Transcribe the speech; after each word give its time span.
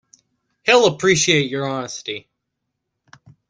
He'll 0.63 0.87
appreciate 0.87 1.51
your 1.51 1.69
honesty. 1.69 2.27